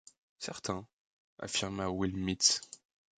[0.39, 0.87] Certains,
[1.37, 2.59] affirma Will Mitz.